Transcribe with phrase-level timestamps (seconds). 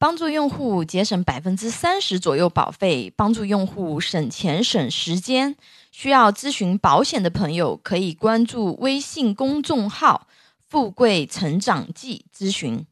[0.00, 5.56] 帮助用户节省百分之三十左右保费，帮助用户省钱省时间。
[5.90, 10.28] 需要咨询保险的朋友，可以关注微信公众号
[10.68, 12.86] “富贵成长记”咨询。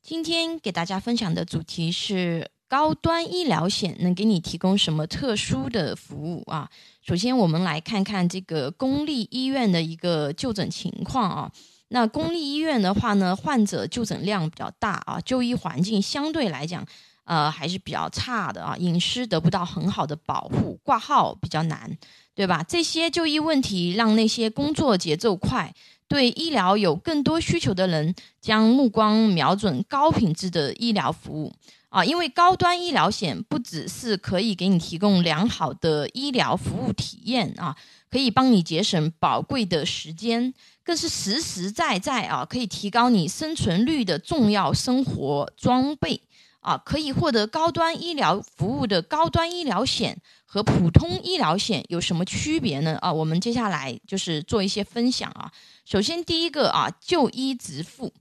[0.00, 6.70] 今天给大家分享的主题是高端医疗险能给你提供什么特殊的服务啊？
[7.02, 11.52] 首先，我们来看看这个公立医院的一个就诊情况啊。
[11.92, 16.86] 那公立医院的话呢，患者就诊量比较大啊，就医环境相对来讲，
[17.24, 21.98] 呃，还是比较差的啊，隐私得不到很好的保护，挂号比较难，
[22.34, 22.62] 对吧？
[22.62, 25.74] 这些就医问题让那些工作节奏快、
[26.06, 31.52] 对医疗有更多需求的人，将目光瞄准高品质的医疗服务
[31.88, 37.76] 啊，因为高端医疗险不只是可以给你提供良好的医疗服务体验啊，
[38.10, 40.52] 可以帮你节省宝贵的时间。
[40.82, 46.20] 更是实实在在啊，可以提高你生存率的重要生活装备
[46.60, 46.76] 啊！
[46.78, 52.98] 可以获得高端医疗服务的高端医疗险和普通医疗险有什么区别呢？
[53.00, 55.52] 啊，我们接下来就是做一些分享啊。
[55.84, 58.12] 首先，第一个啊，就医直付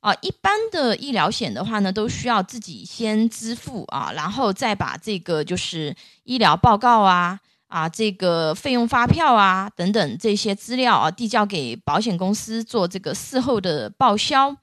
[0.00, 7.38] 啊，一般的医疗险的话呢，都需要自己先支付啊，然后再把这个就是医疗报告啊。
[7.74, 14.56] 啊，这个费用发票啊，等等这些资料啊，递交给保险公司做这个事后的报销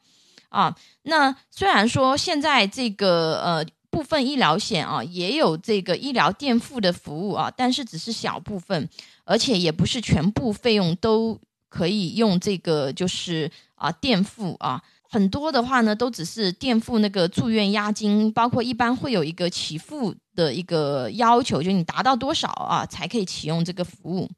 [0.47, 0.73] 啊。
[1.03, 8.87] 那虽然说现在这个呃部分医疗险啊也有这个医疗垫付的服务啊，但是只是小部分，
[9.25, 14.81] 而且也不是全部费用都可以用这个就是啊垫付啊。
[15.13, 24.29] 很多的话呢，都只是垫付那个住院押金，包括一般会有一个起付的一个要求，就你达到多少啊，才可以启用这个服务。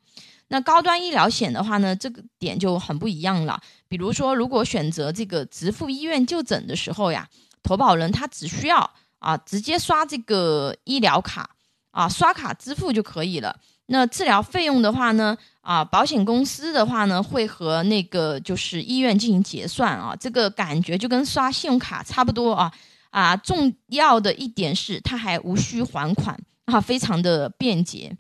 [0.48, 3.62] 那高端医疗险的话呢，这个点就很不一样了。
[3.88, 7.28] 比如说，如果选择这个直付医院就诊的时候呀，
[7.62, 11.48] 投保人他只需要啊直接刷这个医疗卡
[11.92, 13.56] 啊，刷卡支付就可以了。
[13.86, 15.38] 那治疗费用的话呢？
[15.64, 22.72] 啊，保险公司的话呢，会和那个就是医院进行结算啊，这个感觉就跟刷信用卡差不多啊。
[23.12, 28.12] 啊，重要的一点是，它还无需还款啊，非常的便捷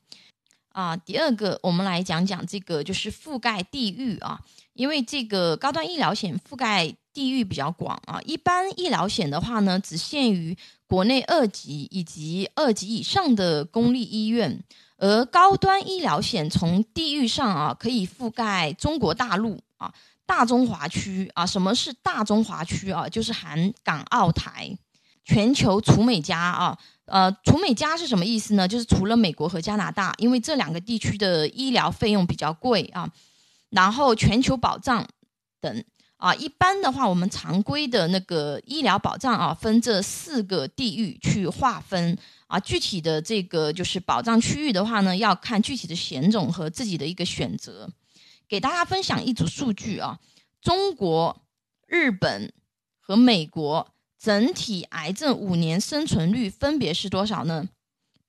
[0.69, 0.95] 啊。
[0.95, 4.39] 第二个，我们来讲讲这个就是覆盖地域啊，
[4.73, 8.21] 因为这个高端医疗险覆盖地域比较广啊。
[8.23, 10.55] 一般医疗险的话呢，只限于
[10.87, 14.63] 国内二级以及二级以上的公立医院。
[15.03, 19.93] 而高端医疗险从地域上啊，可以覆盖中国大陆啊、
[20.25, 21.45] 大中华区啊。
[21.45, 23.09] 什么是大中华区啊？
[23.09, 24.73] 就是含港澳台、
[25.25, 26.79] 全球除美加啊。
[27.07, 28.65] 呃，除美加是什么意思呢？
[28.65, 33.05] 就是除了美国和加拿大，因为这两个地区的医疗费用比较贵啊。
[33.71, 35.05] 然后全球保障
[35.59, 35.83] 等
[36.15, 42.17] 啊，一般的话，我们常规的那个医疗保障啊，分这四个地域去划分。
[42.53, 47.89] 啊，具体的这个就是保障区域的话呢，要看具体的险种和自己的一个选择。
[48.47, 50.19] 给大家分享一组数据啊，
[50.61, 51.47] 中国、
[51.87, 52.53] 日本
[52.99, 57.67] 和美国整体癌症五年生存率分别是多少呢？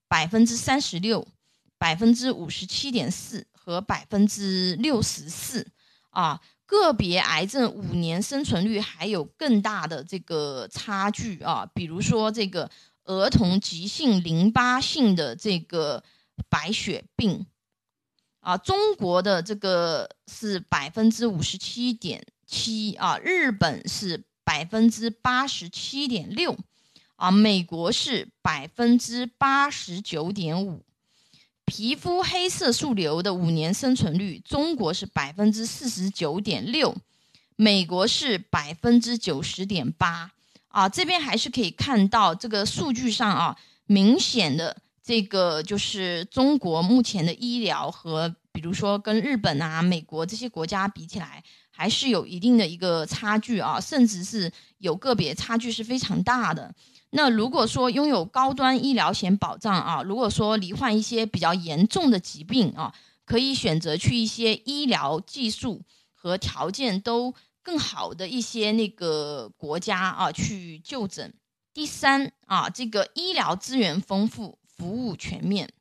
[0.09, 1.29] 百分之三十六、
[1.77, 5.67] 百分之五十七点四和百分之六十四
[6.09, 6.41] 啊。
[6.65, 12.71] 个别癌症五年生存率还有更大的这个差距啊，比如说这个。
[13.05, 16.03] 儿童急性淋巴性的这个
[16.49, 17.47] 白血病
[18.41, 26.57] 啊，中国的这个是百分之五十七点七啊，日本是百分之八十七点六
[27.17, 30.85] 啊，美国是百分之八十九点五。
[31.67, 36.95] 皮肤黑色素瘤的五年生存率，中国是百分之四十九点六，
[37.57, 40.34] 美国是百分之九十点八。
[40.75, 56.75] 啊，这边还是可以看到这个数据上啊，明显的这个就是中国目前的医疗和，比如说跟日本啊、美国这些国家比起来，还是有一定的一个差距啊，甚至是有个别差距是非常大的。
[57.11, 62.93] 那如果说拥有高端医疗险保障啊，如果说罹患一些比较严重的疾病啊，
[63.25, 65.83] 可以选择去一些医疗技术
[66.13, 67.33] 和条件都。
[67.65, 71.35] 更好的一些那个国家啊，去就诊。
[71.73, 75.73] 第三啊，这个医疗资源丰富，服务全面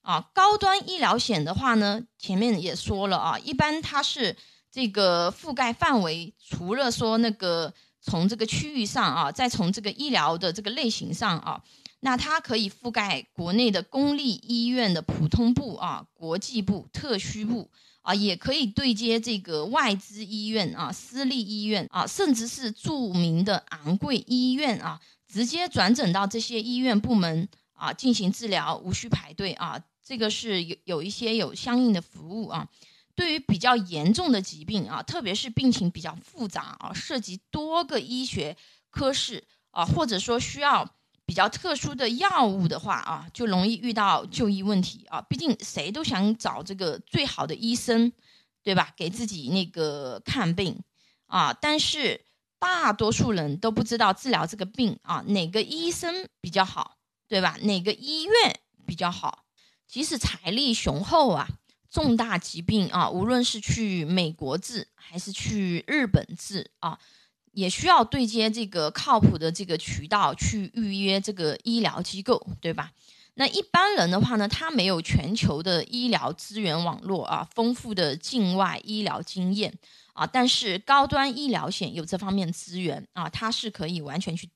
[0.00, 0.30] 啊。
[0.34, 4.34] 高端医疗险的话呢，前面也说了啊，一般它是
[4.72, 11.62] 这个覆盖范围，除了说那个从这个区域上啊，再从这个医疗的这个类型上啊，
[12.00, 17.70] 那它可以覆盖国内的公立医院的普通部啊、国际部、特需部。
[18.08, 24.98] 啊，也可以对接这个外资医院啊、私立医院啊，甚至是著名的昂贵医院啊，
[25.30, 29.78] 直接转诊到这些医院部门啊进行治疗，无需排队啊。
[30.02, 32.66] 这个是有有一些有相应的服务啊。
[33.14, 38.56] 对于比较严重的疾病啊，特别是病情比较复杂啊，涉及多个医学
[38.88, 40.94] 科室啊，或者说需要
[41.28, 45.20] 比较特殊的药物的话啊，就容易遇到就医问题啊。
[45.28, 48.10] 毕竟谁都想找这个最好的医生，
[48.62, 48.94] 对吧？
[48.96, 50.82] 给自己那个看病
[51.26, 52.24] 啊，但是
[52.58, 56.96] 大多数人都不知道治疗这个病啊，哪个医生比较好，
[57.28, 57.58] 对吧？
[57.60, 59.44] 哪个医院比较好？
[59.86, 61.46] 即使财力雄厚啊。
[61.90, 66.98] 重大疾病啊，无论是去美国治还是去日本治啊，
[67.58, 72.92] 也需要对接这个靠谱的这个渠道去预约这个医疗机构，对吧？
[73.34, 79.76] 那一般人的话呢，他没有全球的医疗资源网络啊，丰富的境外医疗经验
[80.12, 84.48] 啊，但是高端医疗险有这方面资源啊，它是可以完全去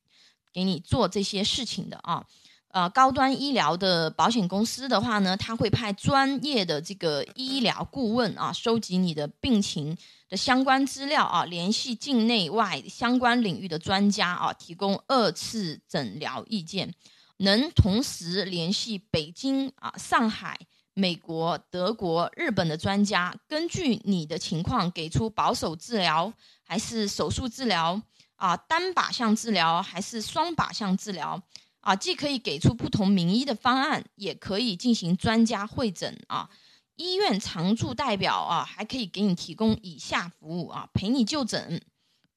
[0.52, 2.24] 给你做这些事情的啊。
[2.72, 9.94] 呃，高端医疗的保险公司的话呢，他会派专业的这个医疗顾问啊，收集你的病情
[10.30, 16.94] 的相关资料啊，联系境内外相关领域的专家啊，提供二次诊疗意见，
[17.36, 20.58] 能同时联系北京啊、上海、
[20.94, 26.32] 美国、德国、日本的专家，根据你的情况给出保守治疗
[26.62, 28.00] 还是手术治疗
[28.36, 31.42] 啊，单靶向治疗还是双靶向治疗。
[31.82, 36.48] 啊，既可以给出不同名医的方案，也可以进行专家会诊啊。
[36.94, 41.82] 医院常驻代表啊，还可以给你提供以下服务啊：陪你就诊，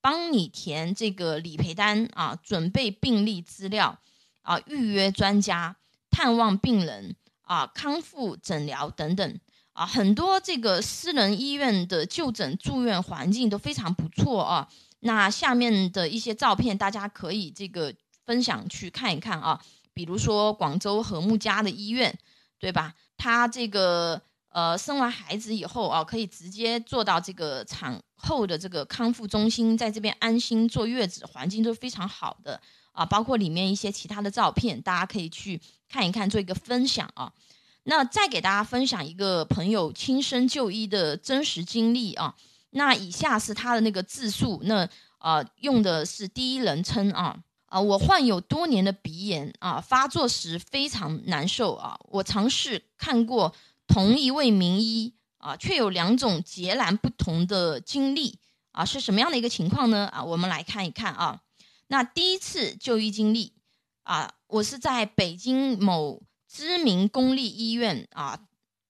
[0.02, 4.00] 帮你填这个理赔单啊，准备病历资料
[4.42, 5.76] 啊，预约专家，
[6.10, 9.40] 探望病人啊，康复诊疗等等
[9.74, 9.86] 啊。
[9.86, 14.68] 很多这个私人医院的就诊住院环境都非常不错啊。
[15.02, 17.94] 那下面的一些照片，大家可以这个。
[18.26, 19.62] 分享去看一看啊，
[19.94, 22.18] 比如说广州和睦家的医院，
[22.60, 22.94] 对吧？
[23.18, 32.60] 他这个呃生完孩子以后啊，可以直接做到这个产后的这个康复中心，在这边安心坐月子，环境都非常好的
[32.92, 33.06] 啊。
[33.06, 37.32] 包括里面一些其他的照片，大家可以去看一看，做一个分享啊。
[37.84, 42.36] 那再给大家分享一个朋友亲身就医的真实经历啊。
[42.72, 44.90] 那以下是他的那个自述，那
[45.20, 47.38] 呃用的是第一人称啊。
[47.76, 52.00] 啊，我患有多年的鼻炎啊，发作时非常难受啊。
[52.04, 53.54] 我尝试看过
[53.86, 58.40] 同一位名医啊，却有两种截然不同的经历
[58.72, 60.08] 啊，是什么样的一个情况呢？
[60.14, 61.42] 啊，我们来看一看啊。
[61.88, 63.52] 那第一次就医经历
[64.04, 68.40] 啊，我是在北京某知名公立医院啊。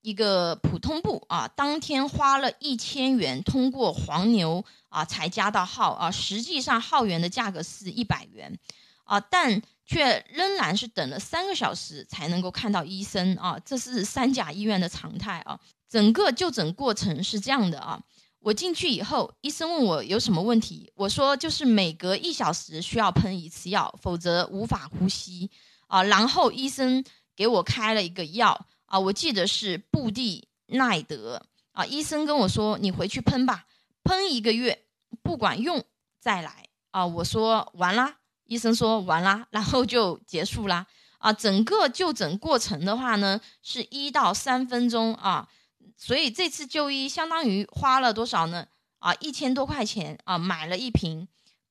[0.06, 8.56] 一个普通部啊，当天花了一千元通过黄牛啊才加到号啊，实际上号源的价格是一百元
[9.04, 15.60] 啊，但却仍然是等了三个小时才能够看到医生啊，这是三甲医院的常态啊。
[15.90, 18.00] 整个就诊过程是这样的啊，
[18.42, 25.50] 我进去以后，医生问我有什么问题，我说就是每隔一小时需要喷一次药，否则无法呼吸
[25.88, 26.04] 啊。
[26.04, 27.04] 然后医生
[27.36, 28.68] 给我开了一个药。
[28.96, 33.66] 啊，我记得是布地奈德啊，医生跟我说你回去喷吧，
[34.06, 34.86] 喷一个月
[35.22, 35.84] 不管用
[36.22, 37.06] 再来啊。
[37.06, 40.88] 我说完啦，医生说完啦，然后就结束啦。
[41.18, 41.34] 啊。
[41.34, 45.50] 整个就诊过程的话呢，是一到三分钟啊，
[45.98, 48.66] 所以这次就医相当于花了多少呢？
[49.00, 51.28] 啊，一千多块钱啊，买了一瓶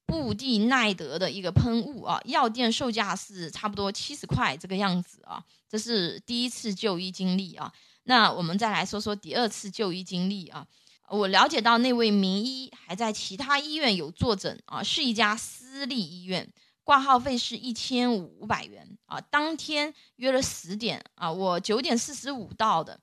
[0.06, 5.42] 布地奈德的一个喷雾啊，药店售价是差不多七十块这个样子啊。
[5.68, 7.72] 这是第一次就医经历啊，
[8.04, 10.66] 那我们再来说说第二次就医经历啊。
[11.10, 16.50] 我了解到那位名医还在其他医院有坐诊啊，是一家私立医院，
[16.82, 19.20] 挂号费是一千五百元啊。
[19.20, 22.98] 当天约了十点啊，我九点四十五到的，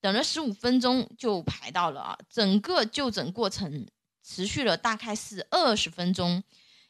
[0.00, 2.18] 等了十五分钟就排到了啊。
[2.28, 3.86] 整个就诊过程
[4.26, 6.42] 持续了大概是二十分钟，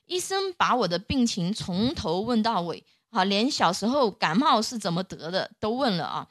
[0.07, 2.85] 医生把我的病情从头问到尾。
[3.11, 6.29] 啊，连小时候感冒是怎么得的都问了啊，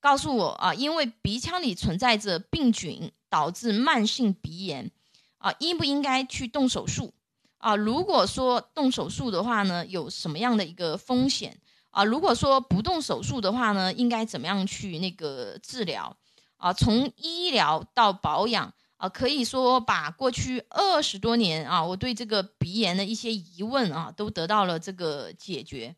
[0.00, 4.90] 告诉我啊，因为鼻腔里存在着病菌，导致慢性鼻炎，
[5.38, 7.14] 啊，应不应该去动手术？
[7.58, 11.58] 啊，如果说动手术的话呢，有什么样的一个风险？
[11.90, 16.14] 啊，如果说不动手术的话呢，应该怎么样去那个治疗？
[16.58, 25.94] 啊，从医疗到保养啊，可以说把过去二十多年啊，我对这个鼻炎的一些疑问啊，都得到了这个解决。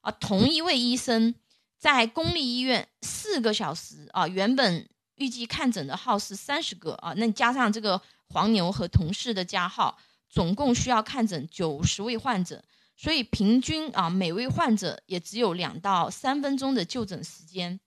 [0.00, 1.34] 啊，同一位医生
[1.78, 9.98] 在公立医院四个小时啊，原本预计看诊的号是三十个啊，那加上这个黄牛和同事的加号，
[10.28, 12.62] 总共需要看诊九十位患者，
[12.96, 17.80] 所以平均啊每位患者也只有两到三分钟的就诊时间。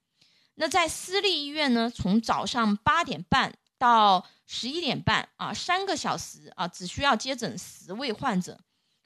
[0.55, 8.59] 那在私立医院呢，从早上八点半到十一点半啊，三个小时啊，只需要接诊十位患者，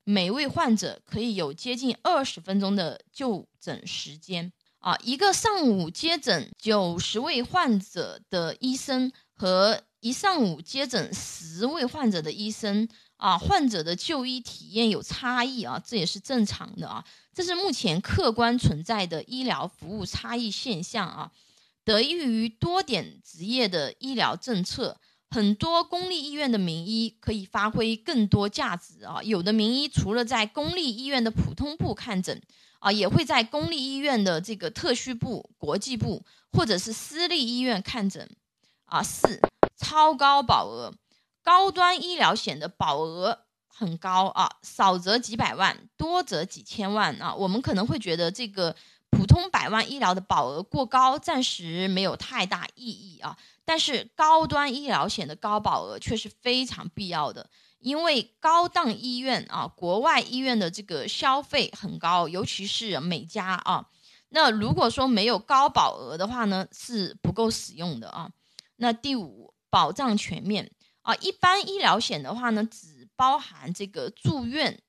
[0.04, 4.98] 每位患者可以有接近二十分钟的就诊时间啊。
[5.04, 21.32] 一个上午接诊九十位患者的医生和一上午接诊十位患者的医生啊，患者的就医体验有差异啊，这也是正常的啊，这是目前客观存在的医疗服务差异现象啊。
[21.86, 29.22] 得益于多点执业的医疗政策，很多公立医院的名医可以发挥更多价值啊。
[29.22, 32.42] 有的名医除了在公立医院的普通部看诊
[32.80, 36.24] 啊，也会在公立医院的这个特需部、国际部
[36.54, 38.30] 或者是私立医院看诊
[38.86, 39.04] 啊。
[39.04, 39.42] 四
[39.76, 40.94] 超高保额，
[41.44, 47.36] 高端医疗险的保额很高啊，少则几百万，多则几千万啊。
[47.36, 48.74] 我们可能会觉得这个。
[49.16, 53.38] 普通百万医疗的保额过高，暂时没有太大意义啊。
[53.64, 63.88] 但是高端医疗险的高保额却是非常必要的，因为高档医院啊，国外医院的这个消费很高，尤其是美加啊。
[64.30, 68.32] 那如果说没有高保额的话呢，是不够使用的啊。
[68.78, 70.72] 那第五，保障全面
[71.04, 74.82] 啊，一般医疗险的话呢，只包含这个住院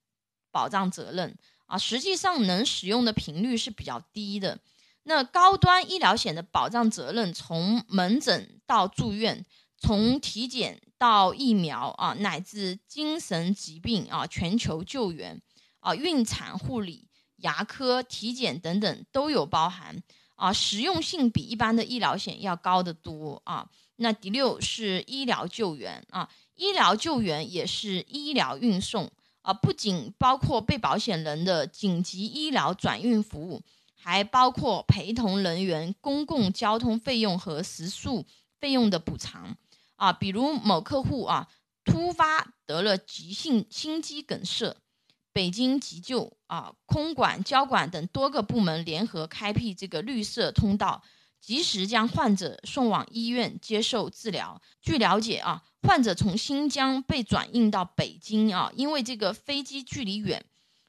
[0.51, 1.37] 保障责任。
[1.67, 4.61] 啊，实际上能使用的频率是比较低的。
[5.05, 9.45] 那高端医疗险的保障责任，从门诊到住院，
[9.79, 15.43] 从体检到疫苗啊，乃至精神疾病啊，全球救援
[15.81, 20.03] 啊，孕产护理、牙科体检等等都有包含
[20.37, 23.69] 啊，实用性比一般的医疗险要高得多啊。
[23.97, 29.11] 那第六是医疗救援啊，医疗救援也是医疗运送。
[29.45, 33.63] 啊，不仅包括被保险人的紧急医疗转运服务，
[33.95, 38.25] 还包括陪同人员公共交通费用和食宿
[38.59, 39.57] 费用的补偿。
[39.97, 41.47] 啊，比如某客户啊
[41.85, 44.77] 突发得了急性心肌梗塞，
[45.31, 51.03] 北京急救啊空管、交管等多个部门联合开辟这个绿色通道。
[51.45, 54.59] 及时将患者送往医院接受治疗。
[54.81, 60.43] 据了解啊，患者从新疆被转运到北京啊，因为这个飞机距离远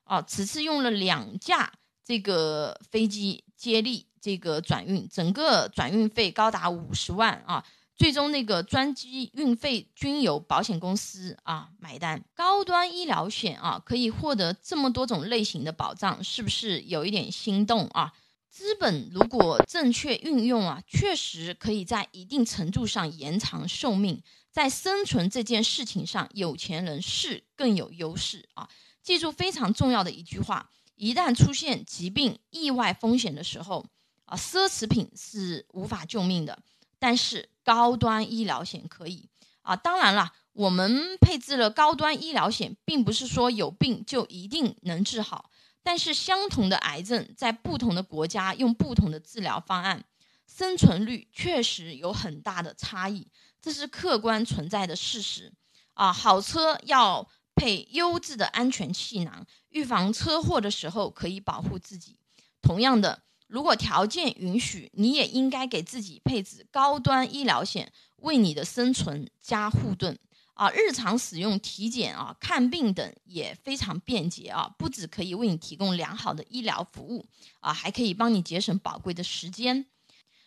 [0.05, 1.73] 啊，此次用了两架
[2.05, 7.65] 这个飞机接力这个转运，整个转运费高达五十万啊。
[7.97, 12.23] 最终那个专机运费均由保险公司啊买单。
[12.33, 18.13] 高端医疗险啊，可以获得这么多种类型的保障，是不是有一点心动啊？
[18.55, 24.23] 资本如果正确运用啊，确实可以在一定程度上延长寿命。
[24.49, 28.69] 在生存这件事情上，有钱人是更有优势啊！
[29.03, 33.85] 记住非常重要的一句话：一旦出现疾病、意外风险的时候
[34.23, 36.63] 啊，奢侈品是无法救命的，
[36.97, 39.27] 但是高端医疗险可以
[39.63, 39.75] 啊。
[39.75, 45.51] 当然了，我们配置了高端医疗险，并不是说有病就一定能治好。
[45.85, 50.03] 但是相同的癌症，在不同的国家用不同的治疗方案，
[50.47, 53.27] 生存率确实有很大的差异，
[53.61, 55.53] 这是客观存在的事实。
[55.93, 62.17] 啊，好车要配优质的安全气囊，预防车祸的时候可以保护自己。
[62.63, 70.17] 同样的，如果条件允许，你也应该给自己配置高端医疗险，为你的生存加护盾。
[70.55, 77.25] 啊，日常使用体检啊、看病等也非常便捷啊，不止可以为你提供良好的医疗服务
[77.59, 79.85] 啊，还可以帮你节省宝贵的时间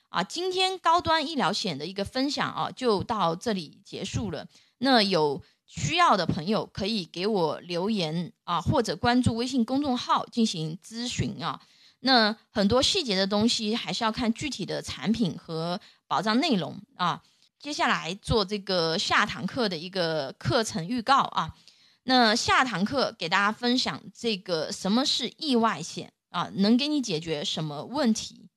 [0.09, 0.25] 啊。
[0.25, 4.49] 今天高端医疗险的一个分享啊，就到这里结束了。
[4.79, 11.61] 那有需要的朋友可以给我留言啊，或者关注微信公众号进行咨询啊。
[12.01, 17.23] 那很多细节的东西还是要看具体的产品和保障内容啊。
[17.61, 21.53] 接下来做这个下堂课的一个课程预告啊，
[22.05, 28.49] 那下堂课给大家分享这个什么是意外险啊，能给你解决什么问题？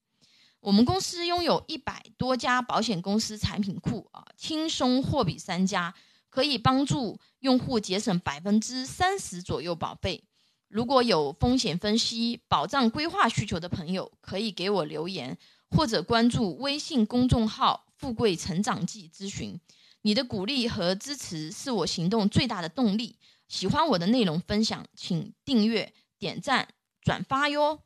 [0.60, 5.96] 我们公司拥有一百多家保险公司产品库啊，轻松货比三家，
[6.30, 10.24] 可以帮助用户节省百分之三十左右保费。
[10.68, 15.36] 如果有风险分析、保障规划需求的朋友，可以给我留言
[15.72, 17.88] 或者关注微信公众号。
[18.02, 19.60] 富贵成长记咨询，
[20.02, 23.20] 你的鼓励和支持是我行动最大的动力。
[23.48, 26.68] 喜欢我的内容分享，请订阅、点赞、
[27.04, 27.84] 转发哟。